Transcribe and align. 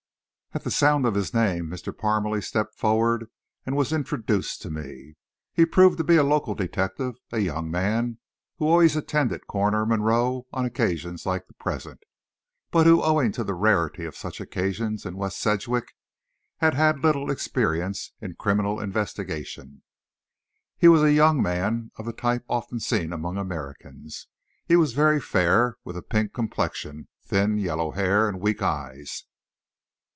At 0.53 0.65
the 0.65 0.69
sound 0.71 1.05
of 1.05 1.15
his 1.15 1.33
name, 1.33 1.67
Mr. 1.69 1.97
Parmalee 1.97 2.41
stepped 2.41 2.75
forward 2.75 3.29
and 3.65 3.73
was 3.77 3.93
introduced 3.93 4.61
to 4.63 4.69
me. 4.69 5.15
He 5.53 5.65
proved 5.65 5.97
to 5.97 6.03
be 6.03 6.17
a 6.17 6.23
local 6.25 6.55
detective, 6.55 7.15
a 7.31 7.39
young 7.39 7.71
man 7.71 8.17
who 8.57 8.67
always 8.67 8.97
attended 8.97 9.47
Coroner 9.47 9.85
Monroe 9.85 10.47
on 10.51 10.65
occasions 10.65 11.25
like 11.25 11.47
the 11.47 11.53
present; 11.53 12.03
but 12.69 12.85
who, 12.85 13.01
owing 13.01 13.31
to 13.31 13.45
the 13.45 13.53
rarity 13.53 14.03
of 14.03 14.17
such 14.17 14.41
occasions 14.41 15.05
in 15.05 15.15
West 15.15 15.39
Sedgwick, 15.39 15.95
had 16.57 16.73
had 16.73 16.99
little 16.99 17.31
experience 17.31 18.11
in 18.19 18.35
criminal 18.35 18.77
investigation. 18.81 19.83
He 20.77 20.89
was 20.89 21.01
a 21.01 21.13
young 21.13 21.41
man 21.41 21.91
of 21.95 22.05
the 22.05 22.11
type 22.11 22.43
often 22.49 22.81
seen 22.81 23.13
among 23.13 23.37
Americans. 23.37 24.27
He 24.65 24.75
was 24.75 24.91
very 24.91 25.21
fair, 25.21 25.77
with 25.85 25.95
a 25.95 26.01
pink 26.03 26.33
complexion, 26.33 27.07
thin, 27.23 27.57
yellow 27.57 27.91
hair 27.91 28.27
and 28.27 28.41
weak 28.41 28.61
eyes. 28.61 29.23